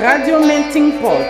Radio 0.00 0.38
Melting 0.38 1.00
Pot. 1.00 1.26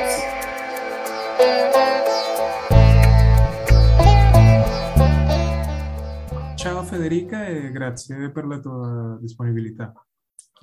Ciao 6.54 6.82
Federica 6.82 7.46
e 7.46 7.70
grazie 7.72 8.30
per 8.30 8.44
la 8.44 8.60
tua 8.60 9.16
disponibilità. 9.22 9.90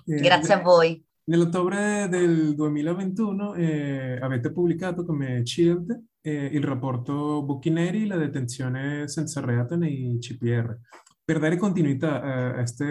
Eh, 0.05 0.17
grazie 0.17 0.53
a 0.53 0.61
voi. 0.61 1.03
Nell'ottobre 1.23 2.07
del 2.07 2.53
2021 2.53 3.55
eh, 3.55 4.19
avete 4.21 4.51
pubblicato 4.51 5.03
come 5.03 5.43
CILD 5.43 6.03
eh, 6.21 6.45
il 6.45 6.63
rapporto 6.63 7.41
Buchineri, 7.43 8.05
la 8.05 8.17
detenzione 8.17 9.07
senza 9.07 9.41
reato 9.41 9.75
nei 9.75 10.19
CPR. 10.19 10.77
Per 11.23 11.39
dare 11.39 11.57
continuità 11.57 12.21
a 12.21 12.53
questo 12.53 12.83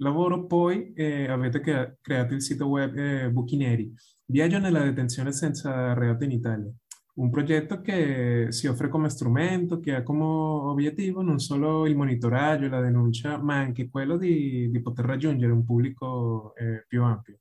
lavoro 0.00 0.46
poi 0.46 0.92
eh, 0.94 1.28
avete 1.28 1.60
creato 2.00 2.34
il 2.34 2.42
sito 2.42 2.66
web 2.66 2.96
eh, 2.96 3.30
Buchineri, 3.30 3.92
Viaggio 4.26 4.58
nella 4.58 4.82
detenzione 4.82 5.32
senza 5.32 5.94
reato 5.94 6.24
in 6.24 6.32
Italia 6.32 6.72
un 7.20 7.30
progetto 7.30 7.80
che 7.80 8.46
si 8.50 8.66
offre 8.66 8.88
come 8.88 9.10
strumento, 9.10 9.78
che 9.80 9.94
ha 9.94 10.02
come 10.02 10.24
obiettivo 10.24 11.22
non 11.22 11.38
solo 11.38 11.86
il 11.86 11.96
monitoraggio 11.96 12.64
e 12.64 12.68
la 12.68 12.80
denuncia, 12.80 13.36
ma 13.38 13.56
anche 13.56 13.90
quello 13.90 14.16
di, 14.16 14.70
di 14.70 14.80
poter 14.80 15.04
raggiungere 15.04 15.52
un 15.52 15.64
pubblico 15.64 16.54
eh, 16.56 16.84
più 16.88 17.02
ampio. 17.02 17.40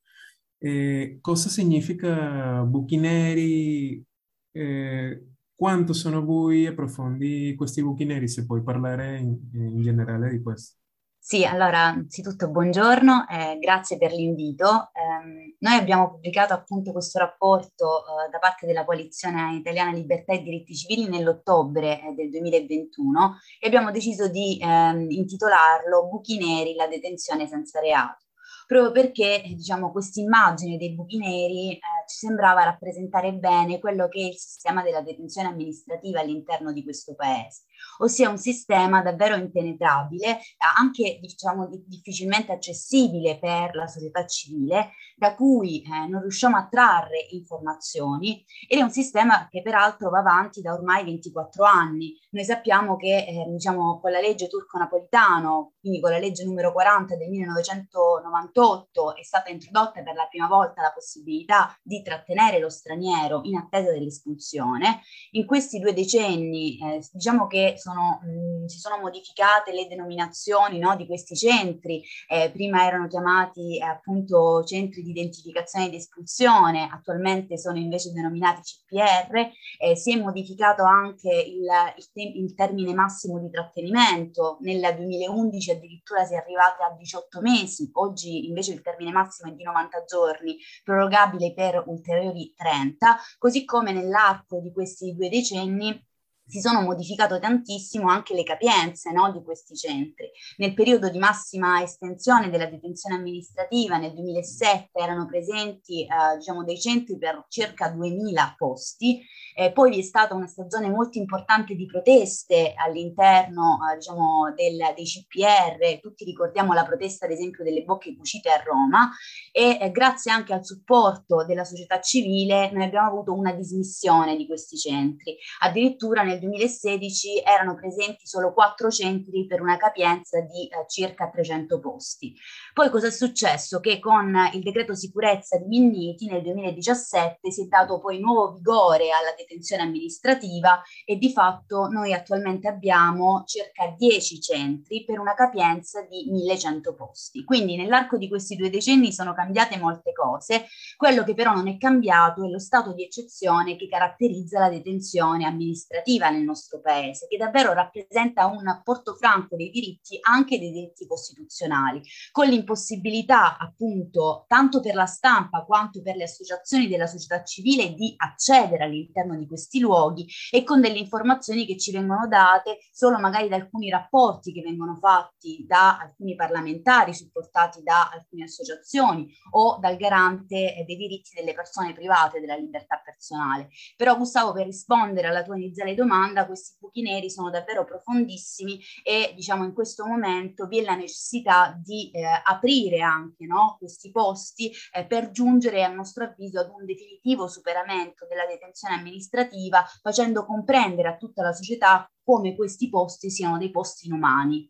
E 0.58 1.20
cosa 1.22 1.50
significa 1.50 2.64
buchi 2.64 2.98
neri? 2.98 4.04
Eh, 4.52 5.26
quanto 5.56 5.94
sono 5.94 6.24
bui 6.24 6.66
e 6.66 6.74
profondi 6.74 7.54
questi 7.56 7.82
buchi 7.82 8.06
neri? 8.06 8.28
Se 8.28 8.46
puoi 8.46 8.62
parlare 8.64 9.18
in, 9.20 9.38
in 9.54 9.82
generale 9.82 10.30
di 10.30 10.42
questo. 10.42 10.78
Sì, 11.22 11.46
allora, 11.46 11.80
anzitutto 11.84 12.50
buongiorno, 12.50 13.28
eh, 13.28 13.60
grazie 13.60 13.98
per 13.98 14.14
l'invito. 14.14 14.90
Eh, 14.94 15.56
noi 15.60 15.76
abbiamo 15.76 16.10
pubblicato 16.10 16.54
appunto 16.54 16.92
questo 16.92 17.20
rapporto 17.20 18.00
eh, 18.00 18.30
da 18.32 18.40
parte 18.40 18.66
della 18.66 18.86
Coalizione 18.86 19.56
Italiana 19.56 19.92
Libertà 19.92 20.34
e 20.34 20.42
Diritti 20.42 20.74
Civili 20.74 21.08
nell'ottobre 21.10 22.02
eh, 22.02 22.14
del 22.16 22.30
2021 22.30 23.38
e 23.60 23.68
abbiamo 23.68 23.92
deciso 23.92 24.28
di 24.30 24.58
ehm, 24.62 25.12
intitolarlo 25.12 26.08
Buchi 26.08 26.38
neri, 26.40 26.74
la 26.74 26.88
detenzione 26.88 27.48
senza 27.48 27.80
reato 27.80 28.24
proprio 28.70 28.92
perché 28.92 29.42
diciamo, 29.48 29.92
questa 29.92 30.20
immagine 30.20 30.78
dei 30.78 30.94
buchi 30.94 31.18
neri 31.18 31.72
eh, 31.72 31.80
ci 32.06 32.18
sembrava 32.18 32.64
rappresentare 32.64 33.34
bene 33.34 33.80
quello 33.80 34.08
che 34.08 34.20
è 34.20 34.26
il 34.26 34.38
sistema 34.38 34.84
della 34.84 35.02
detenzione 35.02 35.48
amministrativa 35.48 36.20
all'interno 36.20 36.72
di 36.72 36.84
questo 36.84 37.16
paese, 37.16 37.64
ossia 38.00 38.30
un 38.30 38.38
sistema 38.38 39.02
davvero 39.02 39.36
impenetrabile, 39.36 40.40
anche 40.78 41.20
diciamo, 41.22 41.68
di, 41.68 41.84
difficilmente 41.88 42.52
accessibile 42.52 43.40
per 43.40 43.76
la 43.76 43.88
società 43.88 44.26
civile, 44.26 44.92
da 45.20 45.36
cui 45.36 45.82
eh, 45.82 46.08
non 46.08 46.22
riusciamo 46.22 46.58
a 46.58 46.68
trarre 46.68 47.28
informazioni 47.32 48.44
ed 48.68 48.80
è 48.80 48.82
un 48.82 48.90
sistema 48.90 49.48
che 49.50 49.62
peraltro 49.62 50.10
va 50.10 50.20
avanti 50.20 50.62
da 50.62 50.74
ormai 50.74 51.04
24 51.04 51.64
anni. 51.66 52.18
Noi 52.32 52.44
sappiamo 52.44 52.96
che 52.96 53.26
eh, 53.28 53.46
diciamo, 53.50 54.00
con 54.00 54.12
la 54.12 54.20
legge 54.20 54.48
turco-napolitano, 54.48 55.74
quindi 55.80 56.00
con 56.00 56.12
la 56.12 56.20
legge 56.20 56.46
numero 56.46 56.72
40 56.72 57.16
del 57.16 57.30
1998, 57.30 58.30
2018 58.50 59.16
è 59.16 59.24
stata 59.24 59.50
introdotta 59.50 60.02
per 60.02 60.16
la 60.16 60.28
prima 60.30 60.48
volta 60.48 60.82
la 60.82 60.92
possibilità 60.94 61.78
di 61.82 62.02
trattenere 62.02 62.60
lo 62.60 62.70
straniero 62.70 63.42
in 63.44 63.56
attesa 63.56 63.92
dell'espulsione. 63.92 65.02
In 65.32 65.46
questi 65.46 65.80
due 65.80 65.94
decenni 65.94 66.78
eh, 66.78 67.02
diciamo 67.12 67.48
che 67.48 67.76
sono, 67.78 68.20
mh, 68.24 68.66
si 68.66 68.80
sono 68.80 68.98
modificate 69.00 69.74
le 69.74 69.88
denominazioni 69.88 70.80
no, 70.80 70.96
di 70.96 71.06
questi 71.06 71.36
centri, 71.36 72.04
eh, 72.28 72.52
prima 72.52 72.86
erano 72.86 73.08
chiamati 73.08 73.78
eh, 73.78 73.84
appunto 73.84 74.64
centri 74.64 75.02
di 75.02 75.09
identificazione 75.12 75.88
ed 75.88 75.94
espulsione, 75.94 76.90
attualmente 76.92 77.58
sono 77.58 77.78
invece 77.78 78.12
denominati 78.12 78.62
CPR, 78.62 79.50
eh, 79.80 79.96
si 79.96 80.14
è 80.14 80.20
modificato 80.20 80.84
anche 80.84 81.30
il, 81.30 81.66
il, 81.98 82.12
te- 82.12 82.34
il 82.36 82.54
termine 82.54 82.94
massimo 82.94 83.40
di 83.40 83.50
trattenimento, 83.50 84.58
nel 84.62 84.96
2011 84.96 85.72
addirittura 85.72 86.26
si 86.26 86.34
è 86.34 86.38
arrivati 86.38 86.84
a 86.84 86.96
18 86.96 87.42
mesi, 87.42 87.90
oggi 87.94 88.48
invece 88.48 88.74
il 88.74 88.82
termine 88.82 89.12
massimo 89.12 89.52
è 89.52 89.56
di 89.56 89.64
90 89.64 90.04
giorni, 90.06 90.58
prorogabile 90.84 91.54
per 91.54 91.84
ulteriori 91.86 92.54
30, 92.56 93.18
così 93.38 93.66
come 93.66 93.92
nell'arco 93.92 94.60
di 94.60 94.72
questi 94.72 95.14
due 95.14 95.30
decenni 95.30 96.08
si 96.50 96.60
sono 96.60 96.82
modificate 96.82 97.40
tantissimo 97.40 98.10
anche 98.10 98.34
le 98.34 98.44
capienze 98.44 99.12
no, 99.12 99.32
di 99.32 99.44
questi 99.44 99.76
centri. 99.76 100.32
Nel 100.58 100.74
periodo 100.74 101.10
di 101.10 101.20
massima 101.20 101.82
estensione 101.84 102.50
della 102.50 102.66
detenzione 102.66 103.16
amministrativa, 103.16 103.98
nel 103.98 104.14
2007, 104.14 104.90
erano 105.00 105.28
presenti 105.28 106.04
eh, 106.04 106.38
diciamo, 106.38 106.64
dei 106.64 106.80
centri 106.80 107.18
per 107.18 107.46
circa 107.50 107.90
2000 107.90 108.56
posti, 108.58 109.22
eh, 109.56 109.72
poi 109.72 109.92
vi 109.92 110.00
è 110.00 110.04
stata 110.04 110.34
una 110.34 110.48
stagione 110.48 110.90
molto 110.90 111.20
importante 111.20 111.76
di 111.76 111.86
proteste 111.86 112.74
all'interno 112.76 113.78
eh, 113.92 113.98
diciamo, 113.98 114.54
del, 114.56 114.78
dei 114.96 115.06
CPR, 115.06 116.00
tutti 116.02 116.24
ricordiamo 116.24 116.74
la 116.74 116.86
protesta 116.86 117.26
ad 117.26 117.32
esempio 117.32 117.64
delle 117.64 117.84
bocche 117.84 118.16
cucite 118.16 118.50
a 118.50 118.62
Roma 118.64 119.12
e 119.52 119.78
eh, 119.80 119.92
grazie 119.92 120.32
anche 120.32 120.54
al 120.54 120.66
supporto 120.66 121.46
della 121.46 121.64
società 121.64 122.00
civile 122.00 122.72
noi 122.72 122.86
abbiamo 122.86 123.08
avuto 123.08 123.34
una 123.34 123.54
dismissione 123.54 124.36
di 124.36 124.48
questi 124.48 124.78
centri. 124.78 125.38
Addirittura 125.60 126.24
nel 126.24 126.39
2016 126.40 127.44
erano 127.46 127.76
presenti 127.76 128.26
solo 128.26 128.54
quattro 128.54 128.90
centri 128.90 129.46
per 129.46 129.62
una 129.62 129.78
capienza 129.78 130.40
di 130.42 130.68
eh, 130.68 130.86
circa 130.88 131.30
300 131.30 131.80
posti. 131.80 132.36
Poi 132.74 132.90
cosa 132.90 133.08
è 133.08 133.12
successo? 133.12 133.80
Che 133.80 134.00
con 134.00 134.36
il 134.54 134.62
decreto 134.62 134.96
sicurezza 134.96 135.58
di 135.58 135.68
Minniti 135.68 136.28
nel 136.28 136.42
2017 136.42 137.52
si 137.52 137.64
è 137.64 137.66
dato 137.66 138.00
poi 138.00 138.20
nuovo 138.20 138.54
vigore 138.54 139.12
alla 139.12 139.34
detenzione 139.38 139.84
amministrativa 139.84 140.82
e 141.06 141.18
di 141.18 141.32
fatto 141.32 141.88
noi 141.88 142.14
attualmente 142.14 142.68
abbiamo 142.68 143.44
circa 143.46 143.94
10 143.98 144.42
centri 144.42 145.04
per 145.06 145.20
una 145.20 145.34
capienza 145.34 146.02
di 146.02 146.30
1100 146.30 146.94
posti. 146.94 147.44
Quindi 147.44 147.76
nell'arco 147.76 148.18
di 148.18 148.28
questi 148.28 148.56
due 148.56 148.70
decenni 148.70 149.12
sono 149.12 149.34
cambiate 149.34 149.78
molte 149.78 150.14
cose, 150.14 150.68
quello 150.96 151.24
che 151.24 151.34
però 151.34 151.54
non 151.54 151.68
è 151.68 151.78
cambiato 151.78 152.46
è 152.46 152.50
lo 152.50 152.60
stato 152.60 152.94
di 152.94 153.04
eccezione 153.04 153.76
che 153.76 153.88
caratterizza 153.88 154.60
la 154.60 154.70
detenzione 154.70 155.46
amministrativa 155.46 156.29
nel 156.30 156.44
nostro 156.44 156.82
paese, 156.82 157.28
che 157.28 157.38
davvero 157.38 157.74
rappresenta 157.74 158.46
un 158.46 158.82
portofranco 158.84 159.56
dei 159.56 159.70
diritti, 159.70 160.18
anche 160.22 160.60
dei 160.60 160.72
diritti 160.72 161.08
costituzionali, 161.08 162.02
con 162.32 162.48
l'impossibilità 162.48 163.58
appunto 163.58 164.46
tanto 164.48 164.80
per 164.82 164.96
la 164.96 165.06
stampa 165.06 165.64
quanto 165.64 166.02
per 166.02 166.16
le 166.16 166.24
associazioni 166.24 166.88
della 166.88 167.08
società 167.08 167.44
civile 167.44 167.94
di 167.94 168.14
accedere 168.18 168.84
all'interno 168.84 169.36
di 169.38 169.48
questi 169.48 169.80
luoghi 169.80 170.28
e 170.52 170.64
con 170.64 170.82
delle 170.82 171.00
informazioni 171.00 171.66
che 171.66 171.78
ci 171.78 171.92
vengono 171.92 172.28
date 172.28 172.80
solo 172.92 173.20
magari 173.20 173.48
da 173.48 173.56
alcuni 173.56 173.90
rapporti 173.90 174.52
che 174.52 174.62
vengono 174.62 174.96
fatti 174.96 175.66
da 175.68 175.98
alcuni 175.98 176.36
parlamentari 176.36 177.14
supportati 177.14 177.82
da 177.84 178.10
alcune 178.10 178.44
associazioni 178.44 179.32
o 179.52 179.78
dal 179.80 179.98
garante 179.98 180.84
dei 180.86 180.96
diritti 180.96 181.32
delle 181.36 181.54
persone 181.54 181.94
private 181.94 182.40
della 182.40 182.56
libertà 182.56 183.02
personale. 183.04 183.70
Però 183.96 184.18
Gustavo 184.18 184.54
per 184.54 184.66
rispondere 184.66 185.28
alla 185.28 185.44
tua 185.44 185.56
iniziale 185.56 185.96
domanda 185.96 186.18
domanda 186.20 186.46
questi 186.46 186.76
buchi 186.78 187.02
neri 187.02 187.30
sono 187.30 187.50
davvero 187.50 187.86
profondissimi 187.86 188.80
e 189.04 189.32
diciamo 189.36 189.64
in 189.64 189.74
questo 189.74 190.06
momento 190.06 190.68
vi 190.68 190.80
è 190.80 190.84
la 190.84 190.96
necessità 190.96 191.80
di 191.82 192.12
eh, 192.12 192.24
aprire 192.44 193.00
anche 193.00 193.46
no, 193.46 193.78
questi 193.80 194.12
posti 194.12 194.72
eh, 194.94 195.06
per 195.06 195.32
giungere 195.32 195.84
a 195.84 195.94
nostro 195.94 196.26
avviso 196.26 196.60
ad 196.60 196.70
un 196.70 196.86
definitivo 196.86 197.48
superamento 197.48 198.28
della 198.28 198.46
detenzione 198.46 198.96
amministrativa 198.96 199.84
facendo 200.02 200.46
comprendere 200.46 201.08
a 201.08 201.18
tutta 201.18 201.42
la 201.42 201.54
società 201.54 202.10
come 202.22 202.56
questi 202.56 202.90
posti 202.90 203.30
siano 203.30 203.58
dei 203.58 203.72
posti 203.72 204.08
inumani. 204.08 204.70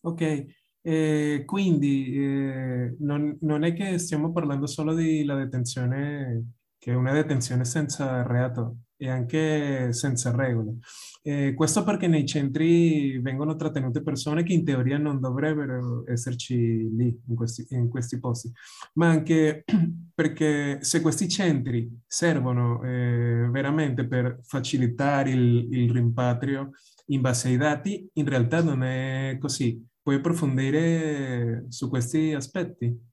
Ok, 0.00 0.46
eh, 0.80 1.42
quindi 1.44 2.16
eh, 2.16 2.96
non, 3.00 3.36
non, 3.42 3.64
è 3.64 3.74
che 3.74 3.98
stiamo 3.98 4.32
parlando 4.32 4.66
solo 4.66 4.94
della 4.94 5.34
detenzione, 5.34 6.52
che 6.78 6.92
è 6.92 6.94
una 6.94 7.12
detenzione 7.12 7.64
senza 7.64 8.22
reato, 8.22 8.78
e 8.98 9.08
anche 9.08 9.92
senza 9.92 10.34
regole. 10.34 10.78
Eh, 11.22 11.54
questo 11.54 11.84
perché 11.84 12.06
nei 12.08 12.26
centri 12.26 13.18
vengono 13.20 13.54
trattenute 13.56 14.02
persone 14.02 14.42
che 14.42 14.52
in 14.52 14.64
teoria 14.64 14.98
non 14.98 15.20
dovrebbero 15.20 16.04
esserci 16.06 16.56
lì, 16.94 17.18
in 17.28 17.34
questi, 17.34 17.66
in 17.70 17.88
questi 17.88 18.18
posti, 18.18 18.50
ma 18.94 19.08
anche 19.08 19.64
perché 20.14 20.78
se 20.82 21.00
questi 21.00 21.28
centri 21.28 21.88
servono 22.06 22.82
eh, 22.82 23.48
veramente 23.50 24.06
per 24.06 24.40
facilitare 24.42 25.30
il, 25.30 25.68
il 25.70 25.90
rimpatrio 25.90 26.72
in 27.06 27.20
base 27.20 27.48
ai 27.48 27.56
dati, 27.56 28.08
in 28.14 28.28
realtà 28.28 28.62
non 28.62 28.82
è 28.82 29.36
così. 29.40 29.84
Puoi 30.02 30.16
approfondire 30.16 31.66
su 31.68 31.88
questi 31.88 32.32
aspetti? 32.32 33.06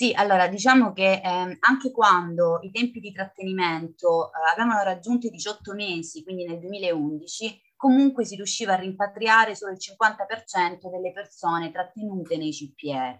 Sì, 0.00 0.14
allora 0.14 0.48
diciamo 0.48 0.94
che 0.94 1.20
eh, 1.22 1.58
anche 1.60 1.90
quando 1.92 2.58
i 2.62 2.70
tempi 2.70 3.00
di 3.00 3.12
trattenimento 3.12 4.28
eh, 4.28 4.50
avevano 4.58 4.82
raggiunto 4.82 5.26
i 5.26 5.30
18 5.30 5.74
mesi, 5.74 6.22
quindi 6.22 6.46
nel 6.46 6.58
2011, 6.58 7.60
comunque 7.76 8.24
si 8.24 8.34
riusciva 8.34 8.72
a 8.72 8.76
rimpatriare 8.76 9.54
solo 9.54 9.72
il 9.72 9.78
50% 9.78 10.88
delle 10.90 11.12
persone 11.12 11.70
trattenute 11.70 12.38
nei 12.38 12.50
CPR. 12.50 13.18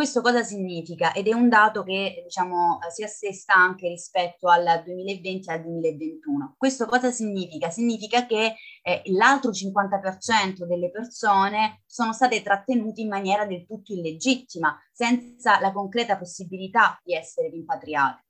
Questo 0.00 0.22
cosa 0.22 0.42
significa? 0.42 1.12
Ed 1.12 1.26
è 1.28 1.34
un 1.34 1.50
dato 1.50 1.82
che 1.82 2.22
diciamo, 2.24 2.78
si 2.90 3.02
assesta 3.02 3.52
anche 3.52 3.86
rispetto 3.86 4.48
al 4.48 4.80
2020 4.82 5.46
e 5.46 5.52
al 5.52 5.60
2021. 5.60 6.54
Questo 6.56 6.86
cosa 6.86 7.10
significa? 7.10 7.68
Significa 7.68 8.24
che 8.24 8.54
eh, 8.80 9.02
l'altro 9.12 9.50
50% 9.50 10.64
delle 10.64 10.90
persone 10.90 11.82
sono 11.84 12.14
state 12.14 12.40
trattenute 12.40 13.02
in 13.02 13.08
maniera 13.08 13.44
del 13.44 13.66
tutto 13.66 13.92
illegittima, 13.92 14.74
senza 14.90 15.60
la 15.60 15.70
concreta 15.70 16.16
possibilità 16.16 16.98
di 17.04 17.14
essere 17.14 17.50
rimpatriate. 17.50 18.24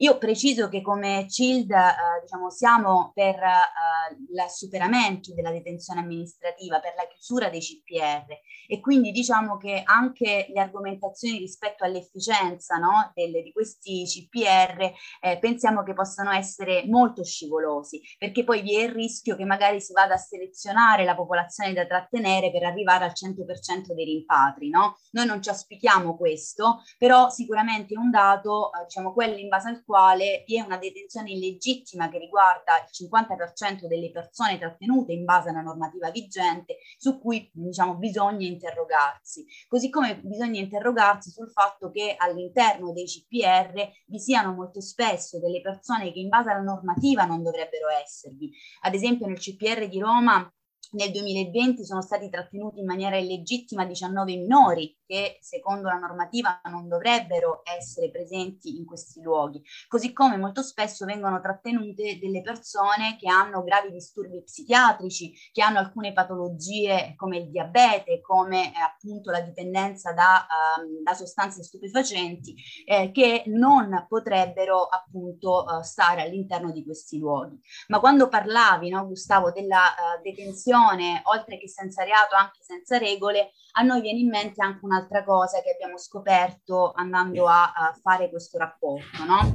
Io 0.00 0.16
preciso 0.16 0.68
che 0.68 0.80
come 0.80 1.26
CILD 1.28 1.72
eh, 1.72 2.20
diciamo, 2.22 2.50
siamo 2.50 3.10
per 3.14 3.34
eh, 3.34 4.14
il 4.30 4.48
superamento 4.48 5.34
della 5.34 5.50
detenzione 5.50 6.00
amministrativa, 6.00 6.78
per 6.78 6.94
la 6.96 7.04
chiusura 7.08 7.48
dei 7.48 7.58
CPR 7.58 8.26
e 8.68 8.80
quindi 8.80 9.10
diciamo 9.10 9.56
che 9.56 9.82
anche 9.84 10.46
le 10.50 10.60
argomentazioni 10.60 11.38
rispetto 11.38 11.82
all'efficienza 11.82 12.76
no, 12.76 13.10
delle, 13.12 13.42
di 13.42 13.50
questi 13.50 14.04
CPR 14.04 14.92
eh, 15.20 15.38
pensiamo 15.40 15.82
che 15.82 15.94
possano 15.94 16.30
essere 16.30 16.84
molto 16.86 17.24
scivolosi, 17.24 18.00
perché 18.18 18.44
poi 18.44 18.62
vi 18.62 18.76
è 18.76 18.82
il 18.82 18.92
rischio 18.92 19.34
che 19.34 19.44
magari 19.44 19.80
si 19.80 19.92
vada 19.92 20.14
a 20.14 20.18
selezionare 20.18 21.04
la 21.04 21.16
popolazione 21.16 21.72
da 21.72 21.86
trattenere 21.86 22.52
per 22.52 22.62
arrivare 22.62 23.04
al 23.04 23.14
100% 23.14 23.94
dei 23.94 24.04
rimpatri. 24.04 24.68
No? 24.68 24.98
Noi 25.10 25.26
non 25.26 25.42
ci 25.42 25.48
auspichiamo 25.48 26.16
questo, 26.16 26.82
però 26.98 27.30
sicuramente 27.30 27.94
è 27.94 27.98
un 27.98 28.10
dato, 28.10 28.70
eh, 28.74 28.84
diciamo 28.84 29.12
quello 29.12 29.36
in 29.36 29.48
base 29.48 29.70
al 29.70 29.82
quale 29.88 30.44
vi 30.46 30.58
è 30.58 30.60
una 30.60 30.76
detenzione 30.76 31.30
illegittima 31.30 32.10
che 32.10 32.18
riguarda 32.18 32.74
il 32.76 33.08
50% 33.08 33.86
delle 33.86 34.10
persone 34.10 34.58
trattenute 34.58 35.14
in 35.14 35.24
base 35.24 35.48
alla 35.48 35.62
normativa 35.62 36.10
vigente, 36.10 36.76
su 36.98 37.18
cui 37.18 37.50
diciamo, 37.54 37.94
bisogna 37.94 38.46
interrogarsi. 38.46 39.46
Così 39.66 39.88
come 39.88 40.20
bisogna 40.20 40.60
interrogarsi 40.60 41.30
sul 41.30 41.50
fatto 41.50 41.90
che 41.90 42.16
all'interno 42.18 42.92
dei 42.92 43.06
CPR 43.06 43.88
vi 44.04 44.18
siano 44.18 44.52
molto 44.52 44.82
spesso 44.82 45.38
delle 45.40 45.62
persone 45.62 46.12
che 46.12 46.18
in 46.18 46.28
base 46.28 46.50
alla 46.50 46.60
normativa 46.60 47.24
non 47.24 47.42
dovrebbero 47.42 47.88
esservi. 47.88 48.52
Ad 48.82 48.92
esempio 48.92 49.26
nel 49.26 49.38
CPR 49.38 49.88
di 49.88 49.98
Roma 49.98 50.52
nel 50.90 51.10
2020 51.12 51.82
sono 51.82 52.02
stati 52.02 52.28
trattenuti 52.28 52.80
in 52.80 52.86
maniera 52.86 53.16
illegittima 53.16 53.86
19 53.86 54.36
minori 54.36 54.94
che 55.08 55.38
secondo 55.40 55.88
la 55.88 55.96
normativa 55.96 56.60
non 56.64 56.86
dovrebbero 56.86 57.62
essere 57.64 58.10
presenti 58.10 58.76
in 58.76 58.84
questi 58.84 59.22
luoghi, 59.22 59.62
così 59.88 60.12
come 60.12 60.36
molto 60.36 60.62
spesso 60.62 61.06
vengono 61.06 61.40
trattenute 61.40 62.18
delle 62.20 62.42
persone 62.42 63.16
che 63.18 63.26
hanno 63.26 63.64
gravi 63.64 63.90
disturbi 63.90 64.42
psichiatrici, 64.42 65.32
che 65.50 65.62
hanno 65.62 65.78
alcune 65.78 66.12
patologie 66.12 67.14
come 67.16 67.38
il 67.38 67.50
diabete, 67.50 68.20
come 68.20 68.66
eh, 68.66 68.80
appunto 68.80 69.30
la 69.30 69.40
dipendenza 69.40 70.12
da, 70.12 70.46
um, 70.78 71.02
da 71.02 71.14
sostanze 71.14 71.62
stupefacenti, 71.62 72.54
eh, 72.84 73.10
che 73.10 73.44
non 73.46 74.04
potrebbero 74.06 74.84
appunto 74.84 75.64
uh, 75.66 75.82
stare 75.82 76.20
all'interno 76.20 76.70
di 76.70 76.84
questi 76.84 77.18
luoghi. 77.18 77.58
Ma 77.86 77.98
quando 77.98 78.28
parlavi, 78.28 78.90
no, 78.90 79.06
Gustavo, 79.06 79.52
della 79.52 79.78
uh, 79.78 80.22
detenzione, 80.22 81.22
oltre 81.24 81.56
che 81.58 81.68
senza 81.68 82.04
reato, 82.04 82.34
anche 82.36 82.58
senza 82.60 82.98
regole, 82.98 83.52
a 83.72 83.82
noi 83.82 84.00
viene 84.00 84.18
in 84.18 84.28
mente 84.28 84.62
anche 84.62 84.84
un'altra 84.98 85.24
cosa 85.24 85.60
che 85.62 85.70
abbiamo 85.70 85.96
scoperto 85.96 86.92
andando 86.92 87.46
a, 87.46 87.72
a 87.72 87.96
fare 88.02 88.28
questo 88.28 88.58
rapporto, 88.58 89.24
no? 89.24 89.54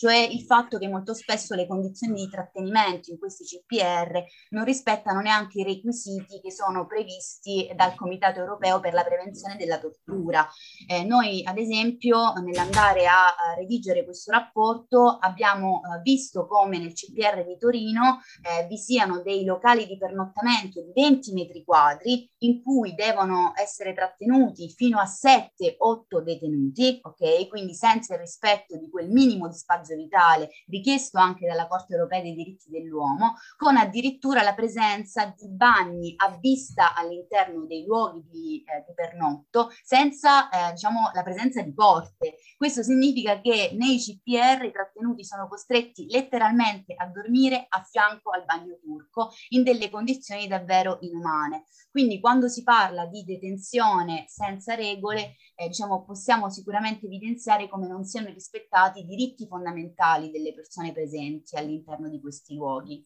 cioè 0.00 0.16
il 0.16 0.40
fatto 0.44 0.78
che 0.78 0.88
molto 0.88 1.12
spesso 1.12 1.54
le 1.54 1.66
condizioni 1.66 2.24
di 2.24 2.30
trattenimento 2.30 3.10
in 3.10 3.18
questi 3.18 3.44
CPR 3.44 4.24
non 4.48 4.64
rispettano 4.64 5.20
neanche 5.20 5.60
i 5.60 5.62
requisiti 5.62 6.40
che 6.40 6.50
sono 6.50 6.86
previsti 6.86 7.70
dal 7.76 7.94
Comitato 7.94 8.40
europeo 8.40 8.80
per 8.80 8.94
la 8.94 9.04
prevenzione 9.04 9.56
della 9.56 9.78
tortura. 9.78 10.48
Eh, 10.88 11.04
noi, 11.04 11.44
ad 11.44 11.58
esempio, 11.58 12.32
nell'andare 12.42 13.06
a, 13.06 13.26
a, 13.26 13.54
redigere 13.58 14.04
questo 14.04 14.32
rapporto, 14.32 15.18
abbiamo 15.20 15.82
eh, 15.82 16.00
visto 16.00 16.46
come 16.46 16.78
nel 16.78 16.94
CPR 16.94 17.44
di 17.44 17.58
Torino 17.58 18.20
eh, 18.40 18.66
vi 18.68 18.78
siano 18.78 19.20
dei 19.20 19.44
locali 19.44 19.86
di 19.86 19.98
pernottamento 19.98 20.80
di 20.80 20.92
20 20.94 21.32
metri 21.34 21.62
quadri 21.62 22.29
in 22.40 22.62
cui 22.62 22.94
devono 22.94 23.52
essere 23.56 23.92
trattenuti 23.94 24.68
fino 24.70 24.98
a 24.98 25.04
7-8 25.04 26.22
detenuti, 26.22 27.00
ok? 27.02 27.48
Quindi 27.48 27.74
senza 27.74 28.14
il 28.14 28.20
rispetto 28.20 28.76
di 28.76 28.88
quel 28.88 29.10
minimo 29.10 29.48
di 29.48 29.54
spazio 29.54 29.96
vitale 29.96 30.50
richiesto 30.66 31.18
anche 31.18 31.46
dalla 31.46 31.66
Corte 31.66 31.94
europea 31.94 32.22
dei 32.22 32.34
diritti 32.34 32.70
dell'uomo, 32.70 33.34
con 33.56 33.76
addirittura 33.76 34.42
la 34.42 34.54
presenza 34.54 35.34
di 35.36 35.48
bagni 35.48 36.14
a 36.16 36.36
vista 36.40 36.94
all'interno 36.94 37.66
dei 37.66 37.84
luoghi 37.84 38.24
di, 38.30 38.64
eh, 38.66 38.84
di 38.86 38.94
pernotto, 38.94 39.70
senza 39.82 40.48
eh, 40.48 40.72
diciamo, 40.72 41.10
la 41.12 41.22
presenza 41.22 41.62
di 41.62 41.74
porte. 41.74 42.36
Questo 42.56 42.82
significa 42.82 43.40
che 43.40 43.74
nei 43.78 43.98
CPR 43.98 44.64
i 44.64 44.72
trattenuti 44.72 45.24
sono 45.24 45.48
costretti 45.48 46.06
letteralmente 46.08 46.94
a 46.96 47.06
dormire 47.06 47.66
a 47.68 47.82
fianco 47.82 48.30
al 48.30 48.44
bagno 48.44 48.78
turco 48.80 49.30
in 49.50 49.62
delle 49.62 49.90
condizioni 49.90 50.46
davvero 50.46 50.98
inumane. 51.00 51.64
Quindi 51.90 52.20
quando 52.30 52.46
si 52.46 52.62
parla 52.62 53.06
di 53.06 53.24
detenzione 53.24 54.22
senza 54.28 54.76
regole, 54.76 55.34
eh, 55.56 55.66
diciamo, 55.66 56.04
possiamo 56.04 56.48
sicuramente 56.48 57.06
evidenziare 57.06 57.68
come 57.68 57.88
non 57.88 58.04
siano 58.04 58.28
rispettati 58.28 59.00
i 59.00 59.04
diritti 59.04 59.48
fondamentali 59.48 60.30
delle 60.30 60.54
persone 60.54 60.92
presenti 60.92 61.56
all'interno 61.56 62.08
di 62.08 62.20
questi 62.20 62.54
luoghi. 62.54 63.04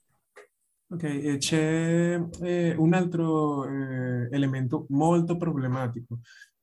Ok, 0.93 1.39
c'è 1.39 2.23
eh, 2.43 2.75
un 2.77 2.93
altro 2.93 3.65
eh, 3.65 4.29
elemento 4.31 4.85
molto 4.91 5.39
problematico, 5.39 6.19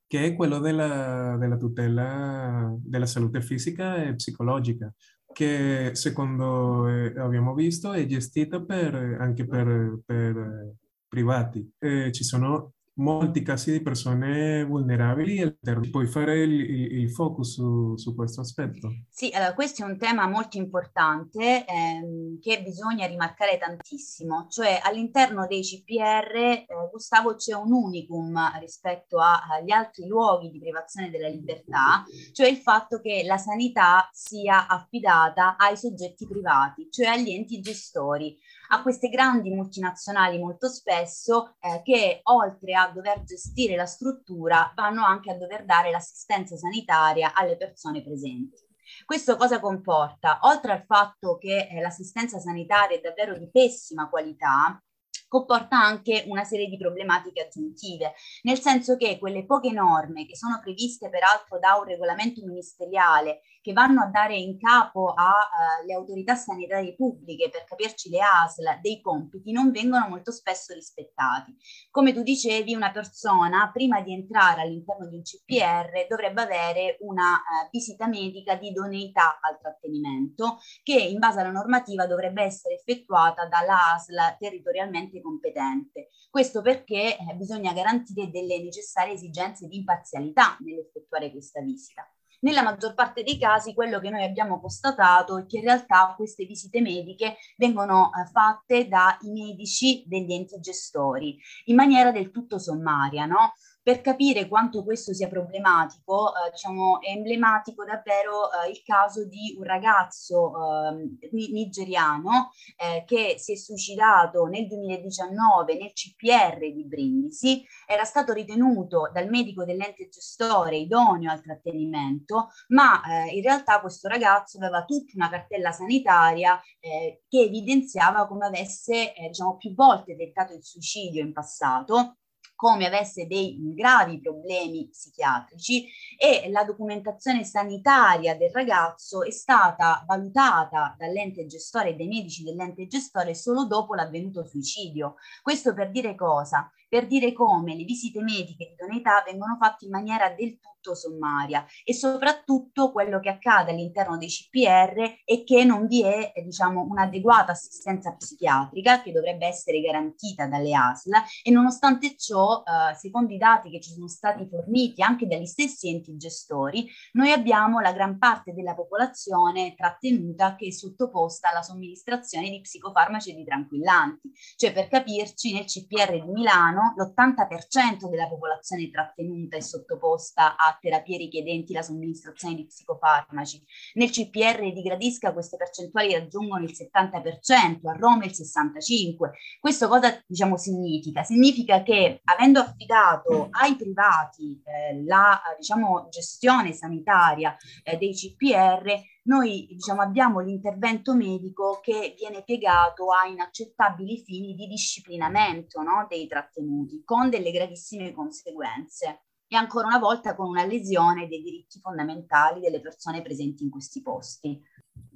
che 0.06 0.24
è 0.24 0.36
quello 0.36 0.60
della, 0.60 1.38
della 1.40 1.58
tutela 1.58 2.76
della 2.78 3.08
salute 3.08 3.42
fisica 3.42 4.04
e 4.04 4.14
psicologica, 4.14 4.94
che 5.34 5.90
secondo 5.94 6.88
eh, 6.88 7.20
abbiamo 7.20 7.56
visto 7.56 7.92
è 7.92 8.06
gestita 8.06 8.62
per, 8.62 8.94
anche 9.20 9.48
per, 9.48 10.00
per 10.06 10.76
privati. 11.12 11.70
Eh, 11.78 12.10
ci 12.14 12.24
sono 12.24 12.76
molti 13.02 13.42
casi 13.42 13.72
di 13.72 13.82
persone 13.82 14.64
vulnerabili 14.64 15.58
puoi 15.90 16.08
fare 16.08 16.42
il, 16.42 16.52
il, 16.52 17.00
il 17.00 17.12
focus 17.12 17.54
su, 17.54 17.98
su, 17.98 18.16
questo 18.16 18.42
aspetto? 18.42 18.90
Sì, 19.10 19.30
allora 19.34 19.54
questo 19.54 19.84
è 19.84 19.86
un 19.86 19.98
tema 19.98 20.28
molto 20.28 20.58
importante 20.58 21.66
ehm, 21.66 22.40
che 22.40 22.62
bisogna 22.62 23.08
rimarcare 23.08 23.58
tantissimo, 23.58 24.48
cioè 24.50 24.80
all'interno 24.84 25.48
dei 25.48 25.62
CPR, 25.62 26.36
eh, 26.36 26.66
Gustavo, 26.92 27.36
c'è 27.36 27.56
un 27.56 27.72
unicum 27.72 28.38
rispetto 28.60 29.20
agli 29.20 29.72
altri 29.72 30.08
luoghi 30.08 30.50
di 30.50 30.60
privazione 30.60 31.10
della 31.10 31.30
libertà, 31.30 32.04
cioè 32.34 32.48
il 32.48 32.58
fatto 32.58 33.00
che 33.00 33.24
la 33.26 33.38
sanità 33.38 34.10
sia 34.12 34.68
affidata 34.68 35.56
ai 35.58 35.78
soggetti 35.78 36.28
privati, 36.28 36.90
cioè 36.92 37.08
agli 37.08 37.32
enti 37.32 37.62
gestori 37.62 38.38
a 38.74 38.82
queste 38.82 39.10
grandi 39.10 39.50
multinazionali 39.50 40.38
molto 40.38 40.70
spesso 40.70 41.56
eh, 41.60 41.82
che 41.84 42.22
oltre 42.24 42.74
a 42.74 42.90
dover 42.90 43.24
gestire 43.24 43.76
la 43.76 43.86
struttura 43.86 44.72
vanno 44.76 45.04
anche 45.04 45.30
a 45.30 45.38
dover 45.38 45.66
dare 45.66 45.92
l'assistenza 45.92 46.56
sanitaria 46.56 47.34
alle 47.34 47.58
persone 47.58 48.02
presenti. 48.02 48.70
Questo 49.06 49.36
cosa 49.36 49.60
comporta? 49.60 50.40
Oltre 50.44 50.72
al 50.72 50.86
fatto 50.86 51.38
che 51.38 51.68
eh, 51.70 51.82
l'assistenza 51.82 52.40
sanitaria 52.40 52.98
è 52.98 53.02
davvero 53.02 53.38
di 53.38 53.50
pessima 53.50 54.10
qualità, 54.10 54.82
comporta 55.28 55.78
anche 55.78 56.26
una 56.28 56.44
serie 56.44 56.68
di 56.68 56.78
problematiche 56.78 57.44
aggiuntive, 57.44 58.14
nel 58.44 58.60
senso 58.60 58.98
che 58.98 59.18
quelle 59.18 59.46
poche 59.46 59.72
norme 59.72 60.26
che 60.26 60.36
sono 60.36 60.60
previste 60.62 61.10
peraltro 61.10 61.58
da 61.58 61.76
un 61.76 61.86
regolamento 61.86 62.46
ministeriale 62.46 63.42
che 63.62 63.74
vanno 63.74 64.02
a 64.02 64.08
dare 64.08 64.36
in 64.36 64.58
capo 64.60 65.14
alle 65.16 65.96
uh, 65.96 65.98
autorità 65.98 66.36
sanitarie 66.36 66.96
pubbliche, 66.96 67.50
per 67.50 67.64
capirci 67.64 68.10
le 68.10 68.20
ASL, 68.20 68.80
dei 68.82 69.00
compiti, 69.02 69.52
non 69.52 69.72
vengono 69.72 70.08
molto 70.10 70.32
spesso 70.32 70.74
rispettati. 70.74 71.56
Come 71.90 72.14
tu 72.14 72.24
dicevi, 72.24 72.74
una 72.74 72.92
persona 72.92 73.70
prima 73.72 74.02
di 74.02 74.14
entrare 74.14 74.62
all'interno 74.62 75.08
di 75.08 75.16
un 75.16 75.22
CPR 75.22 76.08
dovrebbe 76.10 76.42
avere 76.42 76.98
una 77.02 77.34
uh, 77.34 77.70
visita 77.70 78.08
medica 78.08 78.56
di 78.56 78.70
idoneità 78.70 79.40
al 79.40 79.60
trattenimento 79.60 80.60
che 80.84 81.00
in 81.00 81.20
base 81.20 81.40
alla 81.40 81.52
normativa 81.52 82.08
dovrebbe 82.08 82.44
essere 82.44 82.76
effettuata 82.76 83.46
dalla 83.46 83.94
ASL 83.94 84.38
territorialmente 84.40 85.22
competente. 85.22 86.10
Questo 86.30 86.62
perché 86.62 87.18
eh, 87.18 87.36
bisogna 87.36 87.74
garantire 87.74 88.30
delle 88.30 88.62
necessarie 88.62 89.14
esigenze 89.14 89.68
di 89.68 89.78
imparzialità 89.78 90.58
nell'effettuare 90.60 91.32
questa 91.32 91.62
visita. 91.62 92.10
Nella 92.42 92.64
maggior 92.64 92.94
parte 92.94 93.24
dei 93.24 93.38
casi 93.38 93.74
quello 93.74 94.00
che 94.00 94.10
noi 94.10 94.24
abbiamo 94.24 94.60
constatato 94.60 95.38
è 95.38 95.46
che 95.46 95.58
in 95.58 95.64
realtà 95.64 96.14
queste 96.16 96.46
visite 96.46 96.82
mediche 96.82 97.38
vengono 97.56 98.10
eh, 98.14 98.30
fatte 98.32 98.88
dai 98.88 99.16
medici 99.32 100.04
degli 100.08 100.34
enti 100.34 100.60
gestori 100.60 101.38
in 101.66 101.76
maniera 101.76 102.12
del 102.12 102.32
tutto 102.32 102.58
sommaria, 102.58 103.26
no? 103.26 103.54
Per 103.84 104.00
capire 104.02 104.48
quanto 104.48 104.84
questo 104.84 105.12
sia 105.12 105.28
problematico, 105.28 106.30
eh, 106.30 106.52
diciamo, 106.52 107.02
è 107.02 107.10
emblematico 107.10 107.84
davvero 107.84 108.52
eh, 108.52 108.70
il 108.70 108.84
caso 108.84 109.26
di 109.26 109.56
un 109.58 109.64
ragazzo 109.64 110.54
ehm, 110.54 111.18
nigeriano 111.32 112.52
eh, 112.78 113.04
che 113.08 113.38
si 113.40 113.54
è 113.54 113.56
suicidato 113.56 114.46
nel 114.46 114.68
2019 114.68 115.80
nel 115.80 115.94
CPR 115.94 116.60
di 116.72 116.86
Brindisi, 116.86 117.66
era 117.88 118.04
stato 118.04 118.34
ritenuto 118.34 119.10
dal 119.12 119.28
medico 119.30 119.66
dell'ente 119.66 120.10
gestore 120.10 120.78
idoneo 120.78 121.32
al 121.32 121.42
trattenimento, 121.42 122.50
ma 122.68 123.02
eh, 123.02 123.36
in 123.36 123.42
realtà 123.42 123.82
questo 123.82 124.08
ragazzo 124.08 124.60
aveva 124.60 124.86
tutta 124.86 125.14
una 125.16 125.30
cartella 125.30 125.72
sanitaria 125.72 126.62
eh, 126.80 127.24
che 127.28 127.40
evidenziava 127.40 128.28
come 128.28 128.46
avesse 128.46 129.16
eh, 129.16 129.30
diciamo, 129.30 129.58
più 129.58 129.74
volte 129.74 130.16
tentato 130.16 130.54
il 130.54 130.64
suicidio 130.64 131.24
in 131.24 131.34
passato 131.34 132.18
come 132.62 132.86
avesse 132.86 133.26
dei 133.26 133.58
gravi 133.74 134.22
problemi 134.22 134.88
psichiatrici 134.88 135.88
e 136.16 136.48
la 136.52 136.64
documentazione 136.64 137.44
sanitaria 137.44 138.38
del 138.38 138.52
ragazzo 138.52 139.24
è 139.24 139.32
stata 139.32 140.04
valutata 140.06 140.96
dall'ente 140.96 141.48
gestore 141.48 141.90
e 141.90 141.96
dai 141.96 142.06
medici 142.06 142.44
dell'ente 142.44 142.86
gestore 142.86 143.34
solo 143.34 143.66
dopo 143.66 143.96
l'avvenuto 143.96 144.46
suicidio. 144.46 145.16
Questo 145.42 145.74
per 145.74 145.90
dire 145.90 146.14
cosa? 146.14 146.72
Per 146.92 147.08
dire 147.08 147.32
come 147.32 147.74
le 147.74 147.86
visite 147.86 148.22
mediche 148.22 148.66
di 148.66 148.74
idoneità 148.74 149.24
vengono 149.26 149.56
fatte 149.58 149.86
in 149.86 149.92
maniera 149.92 150.30
del 150.32 150.60
tutto 150.60 150.94
sommaria 150.94 151.66
e 151.86 151.94
soprattutto 151.94 152.92
quello 152.92 153.22
che 153.22 153.30
accade 153.30 153.72
all'interno 153.72 154.18
dei 154.18 154.28
CPR 154.28 155.22
è 155.24 155.44
che 155.46 155.64
non 155.64 155.88
vi 155.88 156.04
è 156.04 156.34
diciamo, 156.44 156.82
un'adeguata 156.82 157.54
assistenza 157.54 158.12
psichiatrica 158.12 159.02
che 159.02 159.14
dovrebbe 159.14 159.48
essere 159.48 159.80
garantita 159.80 160.48
dalle 160.48 160.74
ASL 160.76 161.12
e 161.44 161.52
nonostante 161.52 162.18
ciò, 162.18 162.62
eh, 162.62 162.94
secondo 162.96 163.32
i 163.32 163.38
dati 163.38 163.70
che 163.70 163.80
ci 163.80 163.92
sono 163.92 164.10
stati 164.10 164.46
forniti 164.50 165.02
anche 165.02 165.28
dagli 165.28 165.46
stessi 165.46 165.90
enti 165.90 166.18
gestori, 166.18 166.90
noi 167.14 167.32
abbiamo 167.32 167.80
la 167.80 167.94
gran 167.94 168.18
parte 168.18 168.52
della 168.54 168.76
popolazione 168.76 169.76
trattenuta 169.78 170.58
che 170.58 170.68
è 170.68 170.72
sottoposta 170.72 171.52
alla 171.52 171.62
somministrazione 171.62 172.50
di 172.50 172.60
psicofarmaci 172.60 173.32
e 173.32 173.36
di 173.36 173.46
tranquillanti. 173.46 174.30
Cioè 174.58 174.74
per 174.74 174.90
capirci 174.90 175.54
nel 175.54 175.64
CPR 175.64 176.22
di 176.22 176.32
Milano 176.32 176.81
l'80% 176.96 178.10
della 178.10 178.28
popolazione 178.28 178.90
trattenuta 178.90 179.58
è 179.58 179.60
sottoposta 179.60 180.56
a 180.56 180.78
terapie 180.80 181.18
richiedenti 181.18 181.74
la 181.74 181.82
somministrazione 181.82 182.56
di 182.56 182.66
psicofarmaci. 182.66 183.64
Nel 183.96 184.10
CPR 184.10 184.72
di 184.74 184.82
Gradisca 184.82 185.34
queste 185.34 185.58
percentuali 185.58 186.14
raggiungono 186.14 186.64
il 186.64 186.72
70%, 186.72 187.88
a 187.88 187.94
Roma 187.94 188.26
il 188.26 188.32
65%. 188.32 189.32
Questo 189.60 189.88
cosa 189.88 190.22
diciamo 190.26 190.58
significa? 190.58 191.24
Significa 191.24 191.84
che 191.84 192.22
avendo 192.24 192.60
affidato 192.60 193.48
ai 193.52 193.76
privati 193.76 194.62
eh, 194.64 195.04
la 195.04 195.42
diciamo, 195.58 196.08
gestione 196.10 196.74
sanitaria 196.74 197.56
eh, 197.84 197.98
dei 197.98 198.14
CPR, 198.14 199.02
noi 199.24 199.68
diciamo, 199.70 200.02
abbiamo 200.02 200.40
l'intervento 200.40 201.16
medico 201.16 201.80
che 201.82 202.16
viene 202.18 202.44
piegato 202.44 203.12
a 203.12 203.28
inaccettabili 203.28 204.24
fini 204.24 204.56
di 204.56 204.68
disciplinamento 204.68 205.82
no, 205.82 206.06
dei 206.10 206.28
trattenuti, 206.28 207.04
con 207.04 207.30
delle 207.30 207.52
gravissime 207.52 208.14
conseguenze 208.14 209.24
e 209.48 209.56
ancora 209.58 209.88
una 209.88 210.00
volta 210.00 210.34
con 210.34 210.48
una 210.48 210.66
lesione 210.66 211.28
dei 211.28 211.42
diritti 211.42 211.80
fondamentali 211.82 212.62
delle 212.62 212.80
persone 212.80 213.22
presenti 213.22 213.64
in 213.64 213.70
questi 213.70 214.02
posti. 214.02 214.62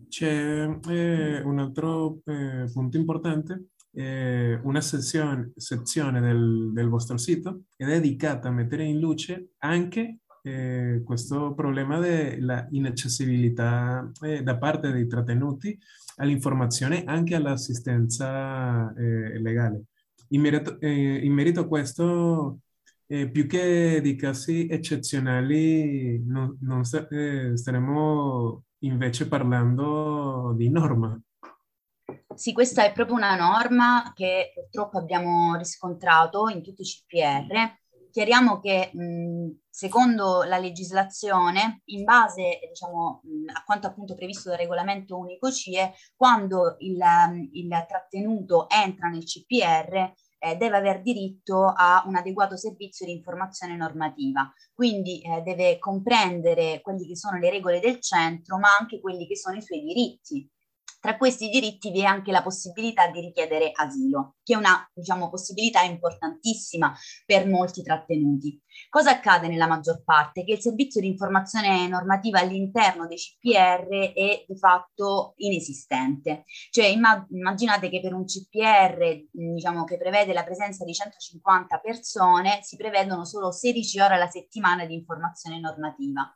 C'è 0.10 0.80
eh, 0.90 1.42
un 1.42 1.60
altro 1.60 2.20
eh, 2.26 2.70
punto 2.72 2.98
importante, 2.98 3.70
eh, 3.92 4.60
una 4.64 4.82
sezione, 4.82 5.54
sezione 5.56 6.20
del, 6.20 6.72
del, 6.74 6.90
vostro 6.90 7.18
sito 7.18 7.64
è 7.78 7.86
dedicata 7.86 8.50
a 8.50 8.52
mettere 8.52 8.84
in 8.84 9.00
luce 9.00 9.54
anche 9.60 10.20
eh, 10.46 11.02
questo 11.04 11.54
problema 11.54 12.00
della 12.00 12.68
inaccessibilità 12.72 14.12
eh, 14.22 14.44
da 14.44 14.58
parte 14.58 14.92
dei 14.92 15.08
trattenuti 15.08 15.78
all'informazione 16.18 17.04
anche 17.04 17.36
all'assistenza 17.36 18.94
eh, 18.94 19.40
legale. 19.40 19.86
In 20.30 20.42
merito, 20.42 20.78
in 20.82 21.32
merito 21.34 21.62
a 21.62 21.68
questo 21.68 22.60
eh, 23.08 23.30
più 23.30 23.48
che 23.48 24.00
di 24.02 24.16
casi 24.16 24.68
eccezionali, 24.68 26.24
non, 26.26 26.58
non 26.62 26.82
eh, 27.10 27.58
staremo 27.58 28.64
invece 28.80 29.28
parlando 29.28 30.54
di 30.56 30.70
norma. 30.70 31.20
Sì, 32.36 32.54
questa 32.54 32.84
è 32.84 32.92
proprio 32.92 33.16
una 33.16 33.36
norma 33.36 34.12
che 34.14 34.52
purtroppo 34.54 34.98
abbiamo 34.98 35.56
riscontrato 35.56 36.50
in 36.50 36.62
tutti 36.62 36.82
i 36.82 36.86
CPR. 36.86 37.84
Chiariamo 38.16 38.62
che 38.62 38.92
mh, 38.94 39.64
secondo 39.70 40.44
la 40.44 40.58
legislazione, 40.58 41.82
in 41.88 42.06
base 42.06 42.60
diciamo, 42.70 43.20
mh, 43.22 43.50
a 43.54 43.64
quanto 43.66 43.88
appunto 43.88 44.16
previsto 44.16 44.48
dal 44.48 44.58
regolamento 44.58 45.18
unico 45.18 45.52
CIE, 45.52 45.92
quando 46.16 46.78
il, 46.80 46.98
il 47.52 47.86
trattenuto 47.86 48.70
entra 48.70 49.10
nel 49.10 49.26
CPR 49.26 50.14
eh, 50.40 50.56
deve 50.56 50.78
aver 50.78 51.02
diritto 51.02 51.66
a 51.66 52.06
un 52.08 52.16
adeguato 52.16 52.56
servizio 52.56 53.06
di 53.06 53.12
informazione 53.12 53.76
normativa, 53.76 54.50
quindi 54.74 55.20
eh, 55.22 55.42
deve 55.42 55.78
comprendere 55.78 56.80
quelli 56.80 57.06
che 57.06 57.18
sono 57.18 57.38
le 57.38 57.50
regole 57.50 57.82
del 57.82 58.00
centro, 58.00 58.58
ma 58.58 58.70
anche 58.80 59.02
quelli 59.02 59.28
che 59.28 59.36
sono 59.36 59.58
i 59.58 59.62
suoi 59.62 59.82
diritti. 59.82 60.50
Tra 61.06 61.18
questi 61.18 61.50
diritti 61.50 61.92
vi 61.92 62.02
è 62.02 62.06
anche 62.06 62.32
la 62.32 62.42
possibilità 62.42 63.12
di 63.12 63.20
richiedere 63.20 63.70
asilo, 63.76 64.38
che 64.42 64.56
è 64.56 64.58
una 64.58 64.90
diciamo, 64.92 65.30
possibilità 65.30 65.84
importantissima 65.84 66.92
per 67.28 67.48
molti 67.48 67.84
trattenuti. 67.84 68.60
Cosa 68.90 69.12
accade 69.12 69.48
nella 69.48 69.68
maggior 69.68 70.04
parte? 70.04 70.44
Che 70.44 70.54
il 70.54 70.60
servizio 70.60 71.00
di 71.00 71.08
informazione 71.08 71.88
normativa 71.88 72.40
all'interno 72.40 73.06
dei 73.06 73.18
CPR 73.18 74.14
è 74.16 74.46
di 74.48 74.58
fatto 74.58 75.34
inesistente. 75.38 76.44
Cioè 76.72 76.88
immaginate 76.88 77.90
che 77.90 78.02
per 78.02 78.14
un 78.14 78.26
CPR 78.26 79.28
diciamo, 79.32 79.84
che 79.84 79.98
prevede 79.98 80.34
la 80.34 80.44
presenza 80.44 80.84
di 80.84 80.94
150 80.94 81.78
persone 81.78 82.60
si 82.64 82.78
prevedono 82.78 83.26
solo 83.26 83.52
16 83.52 84.00
ore 84.00 84.16
alla 84.16 84.28
settimana 84.28 84.86
di 84.86 84.96
informazione 84.96 85.60
normativa. 85.60 86.36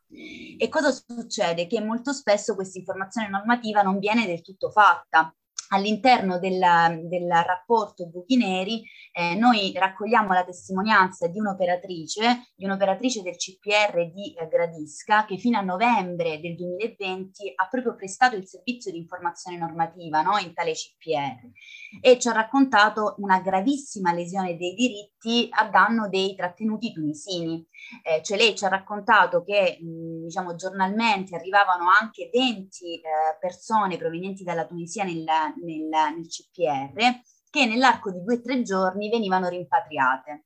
E 0.60 0.70
cosa 0.70 0.92
succede? 0.92 1.66
Che 1.66 1.82
molto 1.82 2.14
spesso 2.14 2.54
questa 2.54 2.78
informazione 2.78 3.30
normativa 3.30 3.82
non 3.82 3.98
viene 3.98 4.28
del 4.28 4.44
tutto 4.44 4.59
fatta. 4.68 5.34
All'interno 5.72 6.40
del, 6.40 6.60
del, 7.08 7.30
rapporto 7.30 8.08
Buchi 8.08 8.38
Neri 8.38 8.82
eh, 9.12 9.36
noi 9.36 9.72
raccogliamo 9.76 10.34
la 10.34 10.44
testimonianza 10.44 11.28
di 11.28 11.38
un'operatrice, 11.38 12.54
di 12.56 12.66
un'operatrice 12.66 13.22
del 13.22 13.36
CPR 13.36 14.10
di 14.12 14.34
eh, 14.34 14.48
Gradisca 14.48 15.26
che 15.26 15.38
fino 15.38 15.60
a 15.60 15.62
novembre 15.62 16.40
del 16.40 16.56
2020 16.56 17.54
ha 17.56 17.68
proprio 17.68 17.94
prestato 17.96 18.36
il 18.36 18.48
servizio 18.48 18.92
di 18.92 18.98
informazione 18.98 19.58
normativa 19.58 20.24
no, 20.24 20.40
in 20.40 20.56
tale 20.56 20.74
CPR 20.74 21.52
e 22.02 22.18
ci 22.18 22.28
ha 22.30 22.34
raccontato 22.34 23.14
una 23.20 23.40
gravissima 23.40 24.12
lesione 24.12 24.58
dei 24.58 24.74
diritti 24.74 25.19
a 25.50 25.68
danno 25.70 26.08
dei 26.08 26.36
trattenuti 26.36 26.94
tunisini. 26.94 27.68
Eh, 28.04 28.22
cioè 28.24 28.38
lei 28.38 28.56
ci 28.56 28.66
ha 28.66 28.70
raccontato 28.70 29.44
che 29.44 29.78
mh, 29.82 30.24
diciamo 30.24 30.56
giornalmente 30.56 31.36
arrivavano 31.36 31.86
anche 31.90 32.30
20 32.32 32.96
eh, 32.96 33.02
persone 33.40 33.98
provenienti 33.98 34.44
dalla 34.44 34.66
Tunisia 34.66 35.04
nel, 35.04 35.26
nel, 35.64 35.90
nel 36.16 36.28
CPR 36.28 37.22
che 37.50 37.66
nell'arco 37.66 38.12
di 38.12 38.22
due 38.24 38.36
o 38.36 38.42
tre 38.42 38.62
giorni 38.62 39.10
venivano 39.10 39.50
rimpatriate 39.50 40.46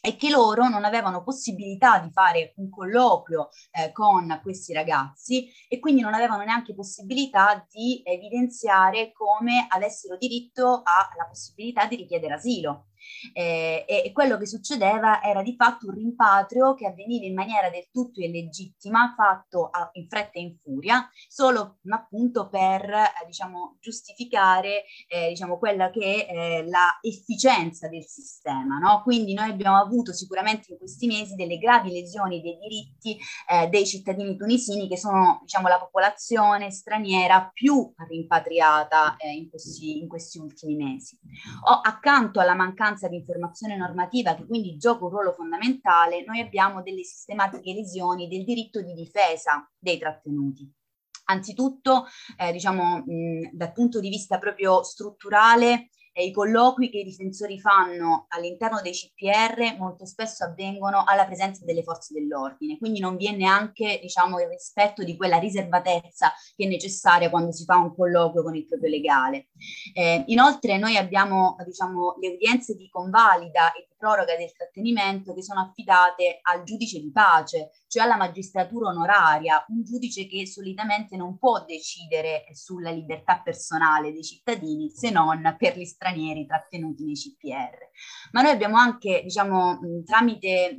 e 0.00 0.16
che 0.16 0.30
loro 0.30 0.68
non 0.68 0.84
avevano 0.84 1.22
possibilità 1.22 1.98
di 1.98 2.10
fare 2.10 2.52
un 2.56 2.70
colloquio 2.70 3.48
eh, 3.72 3.92
con 3.92 4.38
questi 4.42 4.72
ragazzi 4.72 5.50
e 5.68 5.78
quindi 5.78 6.00
non 6.00 6.14
avevano 6.14 6.44
neanche 6.44 6.74
possibilità 6.74 7.66
di 7.68 8.00
evidenziare 8.04 9.12
come 9.12 9.66
avessero 9.68 10.16
diritto 10.16 10.82
alla 10.84 11.26
possibilità 11.28 11.86
di 11.86 11.96
richiedere 11.96 12.34
asilo. 12.34 12.86
Eh, 13.32 13.84
e, 13.86 14.12
quello 14.12 14.36
che 14.36 14.46
succedeva 14.46 15.22
era 15.22 15.42
di 15.42 15.54
fatto 15.56 15.86
un 15.86 15.94
rimpatrio 15.94 16.74
che 16.74 16.86
avveniva 16.86 17.26
in 17.26 17.34
maniera 17.34 17.70
del 17.70 17.88
tutto 17.90 18.20
illegittima, 18.20 19.14
fatto 19.16 19.68
a, 19.70 19.88
in 19.92 20.08
fretta 20.08 20.38
e 20.38 20.40
in 20.40 20.56
furia, 20.62 21.08
solo 21.28 21.78
appunto 21.88 22.48
per 22.48 22.90
eh, 22.90 23.26
diciamo, 23.26 23.76
giustificare 23.80 24.84
eh, 25.08 25.28
diciamo, 25.28 25.58
quella 25.58 25.90
che 25.90 26.26
è 26.26 26.32
eh, 26.32 26.68
la 26.68 26.98
efficienza 27.00 27.88
del 27.88 28.04
sistema. 28.04 28.78
No? 28.78 29.02
Quindi 29.02 29.34
noi 29.34 29.50
abbiamo 29.50 29.76
avuto 29.76 30.12
sicuramente 30.12 30.72
in 30.72 30.78
questi 30.78 31.06
mesi 31.06 31.34
delle 31.34 31.58
gravi 31.58 31.90
lesioni 31.90 32.40
dei 32.40 32.58
diritti 32.58 33.18
eh, 33.48 33.68
dei 33.68 33.86
cittadini 33.86 34.36
tunisini 34.36 34.88
che 34.88 34.96
sono 34.96 35.38
diciamo, 35.42 35.68
la 35.68 35.78
popolazione 35.78 36.70
straniera 36.70 37.50
più 37.52 37.92
rimpatriata 38.08 39.16
eh, 39.16 39.30
in 39.32 39.48
questi, 39.48 39.98
in, 39.98 40.08
questi, 40.08 40.38
ultimi 40.38 40.76
mesi. 40.76 41.18
O, 41.68 41.80
accanto 41.82 42.40
alla 42.40 42.54
mancanza 42.54 42.97
mancanza 42.98 43.08
di 43.08 43.16
informazione 43.16 43.76
normativa 43.76 44.34
che 44.34 44.44
quindi 44.44 44.76
gioca 44.76 45.04
un 45.04 45.10
ruolo 45.10 45.32
fondamentale, 45.32 46.24
noi 46.24 46.40
abbiamo 46.40 46.82
delle 46.82 47.04
sistematiche 47.04 47.72
lesioni 47.72 48.28
del 48.28 48.44
diritto 48.44 48.82
di 48.82 48.92
difesa 48.92 49.70
dei 49.78 49.98
trattenuti. 49.98 50.70
Anzitutto, 51.30 52.06
eh, 52.38 52.52
diciamo, 52.52 53.04
mh, 53.04 53.50
dal 53.52 53.72
punto 53.72 54.00
di 54.00 54.08
vista 54.08 54.38
proprio 54.38 54.82
strutturale, 54.82 55.90
E 56.18 56.24
I 56.24 56.32
colloqui 56.32 56.90
che 56.90 56.98
i 56.98 57.04
difensori 57.04 57.60
fanno 57.60 58.26
all'interno 58.30 58.80
dei 58.80 58.90
CPR 58.90 59.76
molto 59.78 60.04
spesso 60.04 60.42
avvengono 60.42 61.04
alla 61.06 61.24
presenza 61.24 61.64
delle 61.64 61.84
forze 61.84 62.12
dell'ordine, 62.12 62.76
quindi 62.76 62.98
non 62.98 63.16
viene 63.16 63.36
neanche 63.36 64.00
diciamo, 64.02 64.40
il 64.40 64.48
rispetto 64.48 65.04
di 65.04 65.16
quella 65.16 65.38
riservatezza 65.38 66.32
che 66.56 66.64
è 66.64 66.68
necessaria 66.68 67.30
quando 67.30 67.52
si 67.52 67.62
fa 67.62 67.76
un 67.76 67.94
colloquio 67.94 68.42
con 68.42 68.56
il 68.56 68.66
proprio 68.66 68.90
legale. 68.90 69.50
Eh, 69.94 70.24
inoltre 70.26 70.76
noi 70.76 70.96
abbiamo 70.96 71.54
diciamo, 71.64 72.16
le 72.20 72.30
udienze 72.30 72.74
di 72.74 72.88
convalida 72.90 73.70
e 73.70 73.86
di 73.88 73.94
proroga 73.98 74.36
del 74.36 74.52
trattenimento 74.52 75.34
che 75.34 75.42
sono 75.42 75.60
affidate 75.60 76.38
al 76.42 76.62
giudice 76.62 77.00
di 77.00 77.10
pace, 77.10 77.70
cioè 77.88 78.04
alla 78.04 78.16
magistratura 78.16 78.88
onoraria, 78.88 79.64
un 79.68 79.82
giudice 79.82 80.26
che 80.26 80.46
solitamente 80.46 81.16
non 81.16 81.36
può 81.36 81.64
decidere 81.64 82.46
sulla 82.52 82.90
libertà 82.90 83.40
personale 83.42 84.12
dei 84.12 84.22
cittadini 84.22 84.90
se 84.90 85.10
non 85.10 85.56
per 85.58 85.76
gli 85.76 85.84
stranieri 85.84 86.46
trattenuti 86.46 87.04
nei 87.04 87.14
CPR. 87.14 87.88
Ma 88.32 88.42
noi 88.42 88.52
abbiamo 88.52 88.76
anche, 88.76 89.22
diciamo, 89.24 89.80
tramite, 90.04 90.70
eh, 90.70 90.76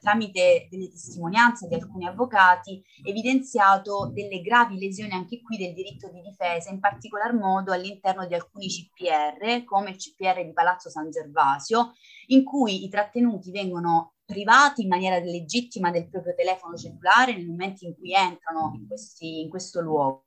tramite 0.00 0.68
delle 0.70 0.88
testimonianze 0.88 1.66
di 1.66 1.74
alcuni 1.74 2.06
avvocati, 2.06 2.82
evidenziato 3.04 4.10
delle 4.12 4.40
gravi 4.40 4.78
lesioni 4.78 5.12
anche 5.12 5.40
qui 5.42 5.56
del 5.56 5.74
diritto 5.74 6.08
di 6.10 6.20
difesa, 6.20 6.70
in 6.70 6.78
particolar 6.78 7.34
modo 7.34 7.72
all'interno 7.72 8.26
di 8.26 8.34
alcuni 8.34 8.66
CPR, 8.68 9.64
come 9.64 9.90
il 9.90 9.96
CPR 9.96 10.44
di 10.44 10.52
Palazzo 10.52 10.90
San 10.90 11.10
Gervasio, 11.10 11.94
in 12.30 12.44
cui 12.44 12.84
i 12.84 12.88
trattenuti 12.88 13.50
vengono 13.50 14.14
privati 14.24 14.82
in 14.82 14.88
maniera 14.88 15.18
legittima 15.18 15.90
del 15.90 16.08
proprio 16.08 16.34
telefono 16.34 16.76
cellulare 16.76 17.34
nel 17.34 17.46
momento 17.46 17.84
in 17.84 17.94
cui 17.96 18.12
entrano 18.12 18.72
in, 18.74 18.86
questi, 18.86 19.40
in 19.40 19.48
questo 19.48 19.80
luogo 19.80 20.24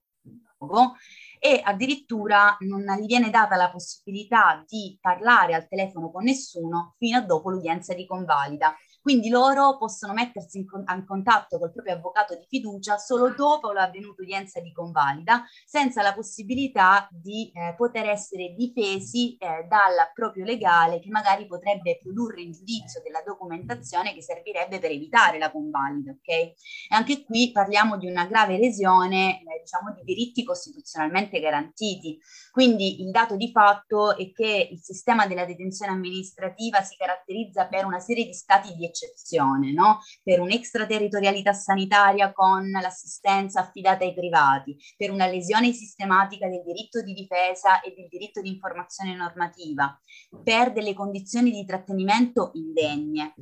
e 1.39 1.61
addirittura 1.63 2.55
non 2.61 2.83
gli 2.99 3.05
viene 3.05 3.29
data 3.29 3.55
la 3.55 3.71
possibilità 3.71 4.63
di 4.67 4.97
parlare 5.01 5.53
al 5.53 5.67
telefono 5.67 6.11
con 6.11 6.23
nessuno 6.23 6.95
fino 6.97 7.17
a 7.17 7.21
dopo 7.21 7.49
l'udienza 7.49 7.93
di 7.93 8.05
convalida. 8.05 8.75
Quindi 9.01 9.29
loro 9.29 9.77
possono 9.77 10.13
mettersi 10.13 10.59
in, 10.59 10.67
con- 10.67 10.83
in, 10.87 11.05
contatto 11.05 11.57
col 11.57 11.71
proprio 11.71 11.95
avvocato 11.95 12.35
di 12.35 12.45
fiducia 12.47 12.97
solo 12.97 13.33
dopo 13.33 13.71
l'avvenuta 13.71 14.21
udienza 14.21 14.59
di 14.59 14.71
convalida, 14.71 15.43
senza 15.65 16.03
la 16.03 16.13
possibilità 16.13 17.07
di 17.11 17.51
eh, 17.51 17.73
poter 17.75 18.09
essere 18.09 18.53
difesi 18.55 19.35
eh, 19.37 19.65
dal 19.67 20.11
proprio 20.13 20.45
legale 20.45 20.99
che 20.99 21.09
magari 21.09 21.47
potrebbe 21.47 21.99
produrre 21.99 22.41
in 22.41 22.51
giudizio 22.51 23.01
della 23.01 23.23
documentazione 23.25 24.13
che 24.13 24.21
servirebbe 24.21 24.77
per 24.77 24.91
evitare 24.91 25.39
la 25.39 25.51
convalida. 25.51 26.11
Ok? 26.11 26.27
E 26.27 26.55
anche 26.89 27.23
qui 27.23 27.51
parliamo 27.51 27.97
di 27.97 28.07
una 28.07 28.25
grave 28.27 28.59
lesione, 28.59 29.41
eh, 29.41 29.61
diciamo, 29.61 29.93
di 29.95 30.03
diritti 30.03 30.43
costituzionalmente 30.43 31.39
garantiti. 31.39 32.19
Quindi 32.51 33.01
il 33.01 33.09
dato 33.09 33.35
di 33.35 33.49
fatto 33.51 34.15
è 34.15 34.31
che 34.31 34.69
il 34.71 34.79
sistema 34.79 35.25
della 35.25 35.45
detenzione 35.45 35.91
amministrativa 35.91 36.81
si 36.81 36.95
caratterizza 36.97 37.65
per 37.65 37.85
una 37.85 37.99
serie 37.99 38.25
di 38.25 38.33
stati 38.33 38.75
di 38.75 38.90
eccezione, 38.91 39.71
no? 39.73 39.99
per 40.23 40.39
un'extraterritorialità 40.39 41.53
sanitaria 41.53 42.31
con 42.31 42.69
l'assistenza 42.69 43.61
affidata 43.61 44.03
ai 44.03 44.13
privati, 44.13 44.77
per 44.95 45.11
una 45.11 45.25
lesione 45.25 45.71
sistematica 45.71 46.47
del 46.47 46.61
diritto 46.63 47.01
di 47.01 47.13
difesa 47.13 47.81
e 47.81 47.93
del 47.95 48.07
diritto 48.07 48.41
di 48.41 48.49
informazione 48.49 49.15
normativa, 49.15 49.99
per 50.43 50.71
delle 50.71 50.93
condizioni 50.93 51.51
di 51.51 51.65
trattenimento 51.65 52.51
indegne. 52.53 53.33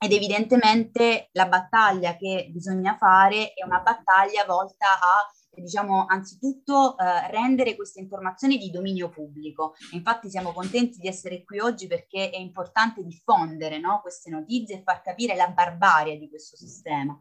Ed 0.00 0.12
evidentemente 0.12 1.28
la 1.32 1.48
battaglia 1.48 2.16
che 2.16 2.48
bisogna 2.52 2.96
fare 2.96 3.52
è 3.52 3.64
una 3.64 3.80
battaglia 3.80 4.44
volta 4.44 4.92
a 4.92 5.28
diciamo, 5.60 6.06
anzitutto 6.06 6.96
eh, 6.98 7.30
rendere 7.30 7.76
queste 7.76 8.00
informazioni 8.00 8.58
di 8.58 8.70
dominio 8.70 9.08
pubblico. 9.08 9.74
infatti 9.92 10.30
siamo 10.30 10.52
contenti 10.52 10.98
di 10.98 11.08
essere 11.08 11.44
qui 11.44 11.58
oggi 11.58 11.86
perché 11.86 12.30
è 12.30 12.38
importante 12.38 13.04
diffondere 13.04 13.78
no, 13.78 14.00
queste 14.00 14.30
notizie 14.30 14.76
e 14.76 14.82
far 14.82 15.02
capire 15.02 15.34
la 15.34 15.48
barbarie 15.48 16.18
di 16.18 16.28
questo 16.28 16.56
sistema. 16.56 17.18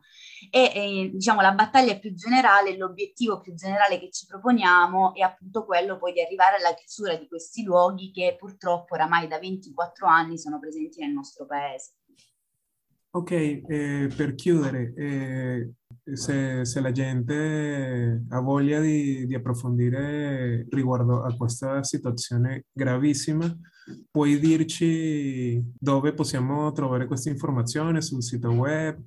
E, 0.50 0.72
e 0.74 1.10
diciamo, 1.14 1.42
la 1.42 1.54
battaglia 1.54 1.98
più 1.98 2.14
generale, 2.14 2.78
l'obiettivo 2.78 3.40
più 3.40 3.54
generale 3.54 4.00
che 4.00 4.12
ci 4.12 4.26
proponiamo 4.26 5.14
è 5.14 5.22
appunto 5.22 5.66
quello 5.66 5.98
poi 5.98 6.14
di 6.14 6.22
arrivare 6.22 6.58
alla 6.58 6.74
chiusura 6.74 7.16
di 7.16 7.28
questi 7.28 7.64
luoghi 7.64 8.12
che 8.12 8.36
purtroppo 8.38 8.94
oramai 8.94 9.28
da 9.28 9.40
24 9.40 10.08
anni 10.08 10.38
sono 10.38 10.60
presenti 10.60 11.02
nel 11.02 11.12
nostro 11.12 11.46
paese. 11.46 11.97
Ok, 13.18 13.32
eh, 13.32 14.10
per 14.16 14.36
chiudere, 14.36 14.94
eh, 14.96 15.72
se, 16.14 16.64
se, 16.64 16.80
la 16.82 16.92
gente 16.92 18.24
ha 18.30 18.40
voglia 18.42 18.80
di, 18.80 19.26
di, 19.26 19.34
approfondire 19.34 20.68
riguardo 20.70 21.24
a 21.24 21.36
questa 21.36 21.84
situazione 21.84 22.66
gravissima, 22.72 23.52
puoi 24.12 24.38
dirci 24.38 25.60
dove 25.80 26.14
possiamo 26.14 26.72
trovare 26.74 27.08
queste 27.08 27.30
informazioni 27.30 28.04
sul 28.04 28.22
sito 28.22 28.52
web? 28.52 29.02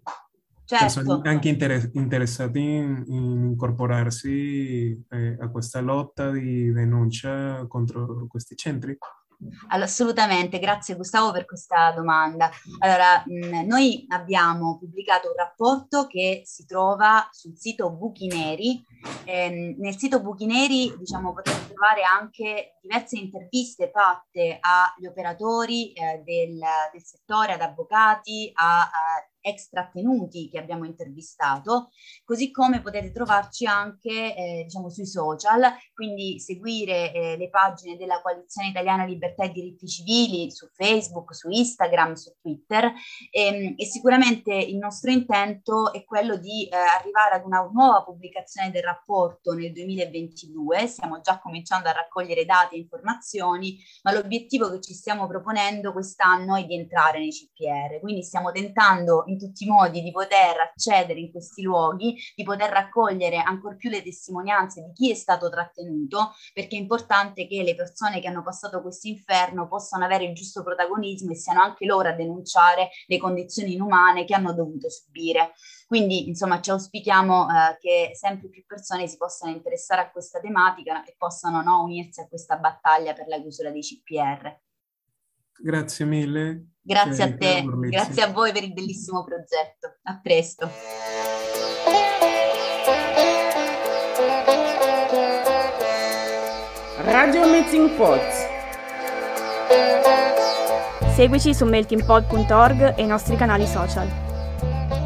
Certo. 0.64 1.20
anche 1.24 1.48
inter- 1.48 1.90
interessati 1.94 2.60
in, 2.60 3.04
in 3.06 3.44
incorporarsi 3.50 5.04
eh, 5.08 5.36
a 5.38 5.48
questa 5.50 5.80
lotta 5.80 6.30
di 6.30 6.72
denuncia 6.72 7.64
contro 7.68 8.26
questi 8.28 8.56
centri? 8.56 8.96
Assolutamente, 9.68 10.58
grazie 10.58 10.96
Gustavo 10.96 11.32
per 11.32 11.44
questa 11.44 11.92
domanda. 11.92 12.50
Allora, 12.80 13.22
mh, 13.24 13.66
noi 13.66 14.04
abbiamo 14.08 14.78
pubblicato 14.78 15.28
un 15.28 15.34
rapporto 15.36 16.06
che 16.06 16.42
si 16.44 16.66
trova 16.66 17.26
sul 17.30 17.56
sito 17.56 17.90
Buchi 17.90 18.26
Neri. 18.26 18.84
Eh, 19.24 19.74
nel 19.78 19.96
sito 19.96 20.20
Buchi 20.20 20.46
Neri, 20.46 20.94
diciamo, 20.98 21.32
potete 21.32 21.68
trovare 21.68 22.02
anche 22.02 22.78
diverse 22.82 23.16
interviste 23.16 23.90
fatte 23.92 24.58
agli 24.60 25.06
operatori 25.06 25.92
eh, 25.92 26.22
del, 26.24 26.58
del, 26.92 27.02
settore, 27.02 27.54
ad 27.54 27.60
avvocati, 27.62 28.50
a, 28.54 28.82
a 28.82 29.29
ex 29.40 29.68
trattenuti 29.68 30.48
che 30.48 30.58
abbiamo 30.58 30.84
intervistato, 30.84 31.90
così 32.24 32.50
come 32.50 32.80
potete 32.80 33.12
trovarci 33.12 33.66
anche 33.66 34.34
eh, 34.34 34.62
diciamo 34.64 34.88
sui 34.90 35.06
social, 35.06 35.62
quindi 35.94 36.38
seguire 36.40 37.12
eh, 37.12 37.36
le 37.36 37.50
pagine 37.50 37.96
della 37.96 38.20
Coalizione 38.20 38.68
Italiana 38.68 39.04
Libertà 39.04 39.44
e 39.44 39.50
Diritti 39.50 39.86
Civili 39.86 40.50
su 40.50 40.68
Facebook, 40.72 41.34
su 41.34 41.48
Instagram, 41.50 42.14
su 42.14 42.32
Twitter. 42.40 42.92
E, 43.30 43.46
ehm, 43.46 43.74
e 43.76 43.84
sicuramente 43.86 44.52
il 44.54 44.76
nostro 44.76 45.10
intento 45.10 45.92
è 45.92 46.04
quello 46.04 46.36
di 46.36 46.66
eh, 46.66 46.76
arrivare 46.76 47.36
ad 47.36 47.44
una 47.44 47.68
nuova 47.72 48.02
pubblicazione 48.02 48.70
del 48.70 48.82
rapporto 48.82 49.52
nel 49.52 49.72
2022, 49.72 50.86
stiamo 50.86 51.20
già 51.20 51.38
cominciando 51.38 51.88
a 51.88 51.92
raccogliere 51.92 52.44
dati 52.44 52.74
e 52.74 52.78
informazioni, 52.78 53.78
ma 54.02 54.12
l'obiettivo 54.12 54.70
che 54.70 54.80
ci 54.80 54.94
stiamo 54.94 55.26
proponendo 55.26 55.92
quest'anno 55.92 56.56
è 56.56 56.64
di 56.64 56.74
entrare 56.74 57.18
nei 57.18 57.30
CPR, 57.30 58.00
quindi 58.00 58.22
stiamo 58.22 58.50
tentando 58.52 59.24
in 59.30 59.38
tutti 59.38 59.64
i 59.64 59.68
modi 59.68 60.02
di 60.02 60.10
poter 60.10 60.58
accedere 60.60 61.20
in 61.20 61.30
questi 61.30 61.62
luoghi, 61.62 62.16
di 62.34 62.42
poter 62.42 62.70
raccogliere 62.70 63.36
ancor 63.38 63.76
più 63.76 63.90
le 63.90 64.02
testimonianze 64.02 64.82
di 64.82 64.92
chi 64.92 65.10
è 65.10 65.14
stato 65.14 65.48
trattenuto, 65.48 66.32
perché 66.52 66.76
è 66.76 66.80
importante 66.80 67.46
che 67.46 67.62
le 67.62 67.74
persone 67.74 68.20
che 68.20 68.28
hanno 68.28 68.42
passato 68.42 68.82
questo 68.82 69.08
inferno 69.08 69.68
possano 69.68 70.04
avere 70.04 70.24
il 70.24 70.34
giusto 70.34 70.62
protagonismo 70.62 71.32
e 71.32 71.36
siano 71.36 71.62
anche 71.62 71.86
loro 71.86 72.08
a 72.08 72.12
denunciare 72.12 72.90
le 73.06 73.18
condizioni 73.18 73.74
inumane 73.74 74.24
che 74.24 74.34
hanno 74.34 74.52
dovuto 74.52 74.90
subire. 74.90 75.52
Quindi, 75.86 76.28
insomma, 76.28 76.60
ci 76.60 76.70
auspichiamo 76.70 77.48
eh, 77.48 77.76
che 77.78 78.10
sempre 78.14 78.48
più 78.48 78.64
persone 78.64 79.08
si 79.08 79.16
possano 79.16 79.52
interessare 79.52 80.02
a 80.02 80.10
questa 80.10 80.40
tematica 80.40 81.04
e 81.04 81.14
possano 81.18 81.62
no, 81.62 81.82
unirsi 81.82 82.20
a 82.20 82.28
questa 82.28 82.56
battaglia 82.56 83.12
per 83.12 83.26
la 83.26 83.40
chiusura 83.40 83.70
dei 83.70 83.80
CPR. 83.80 84.60
Grazie 85.62 86.04
mille. 86.04 86.64
Grazie 86.90 87.22
a 87.22 87.36
te, 87.36 87.64
grazie 87.88 88.22
a 88.24 88.32
voi 88.32 88.50
per 88.50 88.64
il 88.64 88.72
bellissimo 88.72 89.22
progetto. 89.22 89.98
A 90.02 90.18
presto. 90.20 90.68
Radio 97.04 97.48
Melting 97.48 97.90
Pot. 97.90 98.20
Seguici 101.14 101.54
su 101.54 101.64
meltingpot.org 101.64 102.94
e 102.96 103.02
i 103.02 103.06
nostri 103.06 103.36
canali 103.36 103.68
social. 103.68 104.08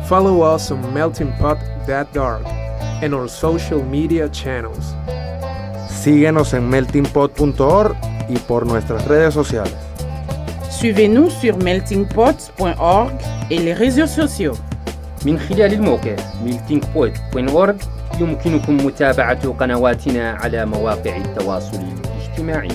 Follow 0.05 0.55
us 0.55 0.71
on 0.71 0.91
meltingpot.org 0.91 2.47
and 3.03 3.13
our 3.13 3.29
social 3.29 3.85
media 3.85 4.27
channels. 4.31 4.95
Síguenos 5.91 6.55
en 6.55 6.67
meltingpot.org 6.67 7.95
y 8.31 8.39
por 8.39 8.65
nuestras 8.65 9.07
redes 9.07 9.35
sociales. 9.35 9.84
Suivez-nous 10.85 11.31
sur 11.31 11.57
meltingpot.org 11.57 13.15
et 13.51 13.59
les 13.59 13.73
réseaux 13.73 14.07
sociaux. 14.07 14.55
من 15.27 15.39
خلال 15.39 15.73
الموقع 15.73 16.17
meltingpot.org 16.47 17.77
يمكنكم 18.21 18.77
متابعة 18.77 19.53
قنواتنا 19.53 20.31
على 20.31 20.67
مواقع 20.67 21.17
التواصل 21.17 21.81
الاجتماعي 21.81 22.69